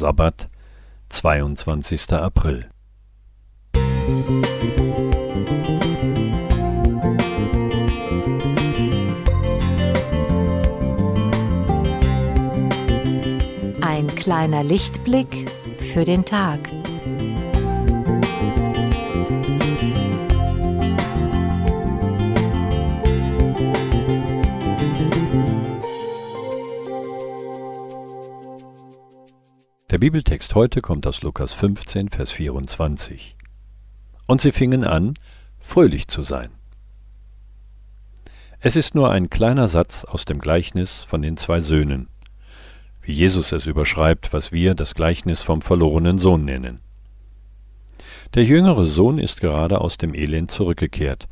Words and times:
Sabbat, 0.00 0.48
22. 1.10 2.14
April. 2.14 2.70
Ein 13.82 14.06
kleiner 14.16 14.64
Lichtblick 14.64 15.50
für 15.78 16.06
den 16.06 16.24
Tag. 16.24 16.60
Der 29.90 29.98
Bibeltext 29.98 30.54
heute 30.54 30.82
kommt 30.82 31.04
aus 31.08 31.22
Lukas 31.22 31.52
15, 31.52 32.10
Vers 32.10 32.30
24. 32.30 33.34
Und 34.28 34.40
sie 34.40 34.52
fingen 34.52 34.84
an, 34.84 35.14
fröhlich 35.58 36.06
zu 36.06 36.22
sein. 36.22 36.50
Es 38.60 38.76
ist 38.76 38.94
nur 38.94 39.10
ein 39.10 39.30
kleiner 39.30 39.66
Satz 39.66 40.04
aus 40.04 40.24
dem 40.24 40.38
Gleichnis 40.38 41.02
von 41.02 41.22
den 41.22 41.36
zwei 41.36 41.58
Söhnen, 41.58 42.06
wie 43.02 43.12
Jesus 43.12 43.50
es 43.50 43.66
überschreibt, 43.66 44.32
was 44.32 44.52
wir 44.52 44.76
das 44.76 44.94
Gleichnis 44.94 45.42
vom 45.42 45.60
verlorenen 45.60 46.20
Sohn 46.20 46.44
nennen. 46.44 46.78
Der 48.34 48.44
jüngere 48.44 48.86
Sohn 48.86 49.18
ist 49.18 49.40
gerade 49.40 49.80
aus 49.80 49.98
dem 49.98 50.14
Elend 50.14 50.52
zurückgekehrt, 50.52 51.26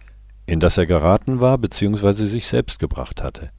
in 0.47 0.59
das 0.59 0.78
er 0.78 0.86
geraten 0.86 1.41
war 1.41 1.59
bzw. 1.59 2.25
sich 2.25 2.48
selbst 2.48 2.80
gebracht 2.80 3.22
hatte. 3.22 3.52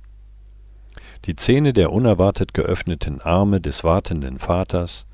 Die 1.25 1.35
Zähne 1.35 1.73
der 1.73 1.91
unerwartet 1.91 2.53
geöffneten 2.53 3.21
Arme 3.21 3.61
des 3.61 3.83
wartenden 3.83 4.39
Vaters, 4.39 5.05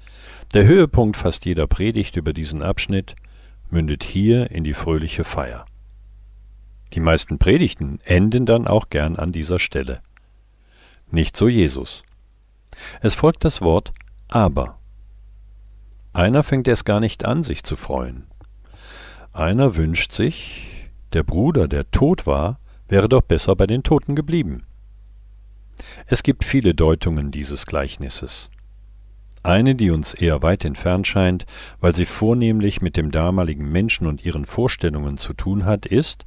der 0.54 0.66
Höhepunkt 0.66 1.18
fast 1.18 1.46
jeder 1.46 1.68
Predigt 1.68 2.16
über 2.16 2.34
diesen 2.34 2.62
Abschnitt, 2.62 3.16
mündet 3.70 4.04
hier 4.04 4.52
in 4.52 4.64
die 4.64 4.74
fröhliche 4.74 5.24
Feier. 5.24 5.66
Die 6.94 7.00
meisten 7.00 7.40
Predigten 7.40 8.00
enden 8.06 8.46
dann 8.46 8.68
auch 8.68 8.90
gern 8.90 9.16
an 9.18 9.32
dieser 9.32 9.60
Stelle. 9.60 10.02
Nicht 11.10 11.36
so 11.36 11.48
Jesus. 11.48 12.04
Es 13.02 13.16
folgt 13.16 13.44
das 13.44 13.62
Wort 13.62 13.92
aber. 14.28 14.80
Einer 16.14 16.44
fängt 16.44 16.68
erst 16.68 16.86
gar 16.86 17.00
nicht 17.00 17.26
an, 17.26 17.44
sich 17.44 17.64
zu 17.64 17.76
freuen. 17.76 18.28
Einer 19.34 19.76
wünscht 19.76 20.14
sich, 20.14 20.90
der 21.14 21.24
Bruder, 21.24 21.68
der 21.68 21.92
tot 21.92 22.26
war, 22.26 22.60
wäre 22.88 23.10
doch 23.10 23.22
besser 23.22 23.56
bei 23.56 23.68
den 23.68 23.84
Toten 23.84 24.16
geblieben. 24.16 24.64
Es 26.08 26.22
gibt 26.22 26.44
viele 26.44 26.76
Deutungen 26.76 27.32
dieses 27.32 27.66
Gleichnisses. 27.66 28.52
Eine, 29.42 29.74
die 29.74 29.90
uns 29.90 30.14
eher 30.14 30.44
weit 30.44 30.64
entfernt 30.64 31.08
scheint, 31.08 31.48
weil 31.80 31.96
sie 31.96 32.06
vornehmlich 32.06 32.80
mit 32.80 32.96
dem 32.96 33.10
damaligen 33.10 33.72
Menschen 33.72 34.06
und 34.06 34.24
ihren 34.24 34.46
Vorstellungen 34.46 35.18
zu 35.18 35.34
tun 35.34 35.66
hat, 35.66 35.88
ist, 35.88 36.24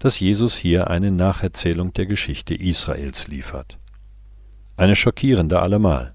dass 0.00 0.18
Jesus 0.18 0.56
hier 0.56 0.90
eine 0.90 1.12
Nacherzählung 1.12 1.92
der 1.92 2.06
Geschichte 2.06 2.56
Israels 2.56 3.28
liefert. 3.28 3.78
Eine 4.76 4.96
schockierende 4.96 5.60
allemal. 5.60 6.14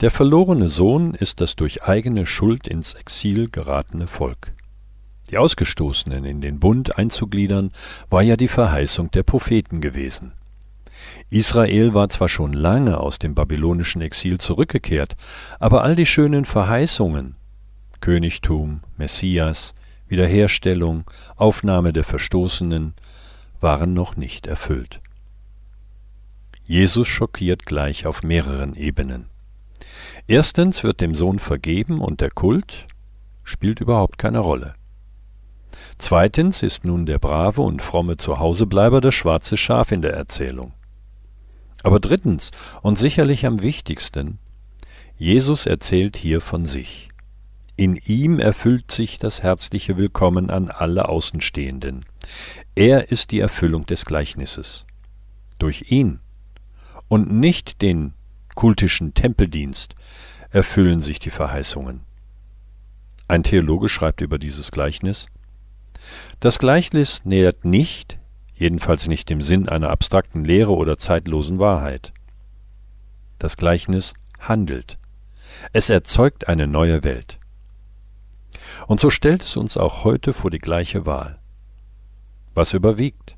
Der 0.00 0.12
verlorene 0.12 0.68
Sohn 0.68 1.12
ist 1.12 1.40
das 1.40 1.56
durch 1.56 1.82
eigene 1.82 2.24
Schuld 2.24 2.68
ins 2.68 2.94
Exil 2.94 3.50
geratene 3.50 4.06
Volk. 4.06 4.52
Die 5.30 5.38
Ausgestoßenen 5.38 6.24
in 6.24 6.40
den 6.40 6.60
Bund 6.60 6.98
einzugliedern, 6.98 7.72
war 8.10 8.22
ja 8.22 8.36
die 8.36 8.46
Verheißung 8.46 9.10
der 9.10 9.24
Propheten 9.24 9.80
gewesen. 9.80 10.34
Israel 11.30 11.94
war 11.94 12.08
zwar 12.08 12.28
schon 12.28 12.52
lange 12.52 12.98
aus 12.98 13.18
dem 13.18 13.34
babylonischen 13.34 14.00
Exil 14.00 14.38
zurückgekehrt, 14.38 15.14
aber 15.58 15.82
all 15.82 15.96
die 15.96 16.06
schönen 16.06 16.44
Verheißungen 16.44 17.36
Königtum, 18.00 18.82
Messias, 18.96 19.74
Wiederherstellung, 20.06 21.04
Aufnahme 21.36 21.92
der 21.92 22.04
Verstoßenen 22.04 22.94
waren 23.60 23.94
noch 23.94 24.16
nicht 24.16 24.46
erfüllt. 24.46 25.00
Jesus 26.64 27.08
schockiert 27.08 27.66
gleich 27.66 28.06
auf 28.06 28.22
mehreren 28.22 28.74
Ebenen. 28.74 29.30
Erstens 30.26 30.84
wird 30.84 31.00
dem 31.00 31.14
Sohn 31.14 31.38
vergeben 31.38 32.00
und 32.00 32.20
der 32.20 32.30
Kult 32.30 32.86
spielt 33.44 33.80
überhaupt 33.80 34.18
keine 34.18 34.40
Rolle. 34.40 34.74
Zweitens 35.98 36.62
ist 36.62 36.84
nun 36.84 37.06
der 37.06 37.18
brave 37.18 37.62
und 37.62 37.82
fromme 37.82 38.16
Zuhausebleiber 38.16 39.00
das 39.00 39.14
schwarze 39.14 39.56
Schaf 39.56 39.92
in 39.92 40.02
der 40.02 40.14
Erzählung. 40.14 40.72
Aber 41.82 42.00
drittens 42.00 42.50
und 42.82 42.98
sicherlich 42.98 43.46
am 43.46 43.62
wichtigsten, 43.62 44.38
Jesus 45.16 45.66
erzählt 45.66 46.16
hier 46.16 46.40
von 46.40 46.66
sich. 46.66 47.08
In 47.76 47.96
ihm 47.96 48.38
erfüllt 48.38 48.90
sich 48.90 49.18
das 49.18 49.42
herzliche 49.42 49.96
Willkommen 49.96 50.50
an 50.50 50.70
alle 50.70 51.08
Außenstehenden. 51.08 52.04
Er 52.74 53.10
ist 53.10 53.30
die 53.30 53.40
Erfüllung 53.40 53.86
des 53.86 54.04
Gleichnisses. 54.04 54.86
Durch 55.58 55.90
ihn 55.90 56.20
und 57.08 57.32
nicht 57.32 57.82
den 57.82 58.14
kultischen 58.54 59.14
Tempeldienst 59.14 59.94
erfüllen 60.50 61.02
sich 61.02 61.18
die 61.18 61.30
Verheißungen. 61.30 62.00
Ein 63.28 63.42
Theologe 63.42 63.88
schreibt 63.88 64.20
über 64.20 64.38
dieses 64.38 64.70
Gleichnis 64.70 65.26
Das 66.40 66.58
Gleichnis 66.58 67.24
nähert 67.24 67.64
nicht 67.64 68.15
jedenfalls 68.56 69.06
nicht 69.06 69.30
im 69.30 69.42
Sinn 69.42 69.68
einer 69.68 69.90
abstrakten 69.90 70.44
Lehre 70.44 70.74
oder 70.74 70.98
zeitlosen 70.98 71.58
Wahrheit. 71.58 72.12
Das 73.38 73.56
Gleichnis 73.56 74.14
handelt. 74.40 74.98
Es 75.72 75.90
erzeugt 75.90 76.48
eine 76.48 76.66
neue 76.66 77.04
Welt. 77.04 77.38
Und 78.86 79.00
so 79.00 79.10
stellt 79.10 79.42
es 79.42 79.56
uns 79.56 79.76
auch 79.76 80.04
heute 80.04 80.32
vor 80.32 80.50
die 80.50 80.58
gleiche 80.58 81.06
Wahl. 81.06 81.38
Was 82.54 82.72
überwiegt? 82.72 83.36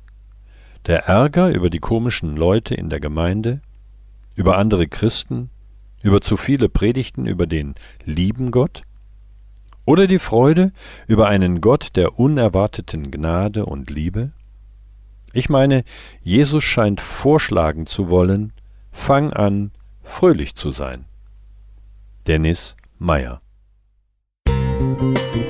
Der 0.85 1.05
Ärger 1.05 1.49
über 1.49 1.69
die 1.69 1.79
komischen 1.79 2.35
Leute 2.35 2.73
in 2.73 2.89
der 2.89 2.99
Gemeinde, 2.99 3.61
über 4.35 4.57
andere 4.57 4.87
Christen, 4.87 5.49
über 6.01 6.21
zu 6.21 6.37
viele 6.37 6.69
Predigten 6.69 7.25
über 7.25 7.45
den 7.45 7.75
lieben 8.05 8.51
Gott? 8.51 8.83
Oder 9.85 10.07
die 10.07 10.19
Freude 10.19 10.71
über 11.07 11.27
einen 11.27 11.61
Gott 11.61 11.95
der 11.95 12.19
unerwarteten 12.19 13.11
Gnade 13.11 13.65
und 13.65 13.89
Liebe? 13.89 14.31
Ich 15.33 15.49
meine, 15.49 15.83
Jesus 16.21 16.63
scheint 16.63 17.01
vorschlagen 17.01 17.85
zu 17.85 18.09
wollen, 18.09 18.53
fang 18.91 19.31
an, 19.33 19.71
fröhlich 20.01 20.55
zu 20.55 20.71
sein. 20.71 21.05
Dennis 22.27 22.75
Meyer 22.97 23.41
Musik 24.47 25.48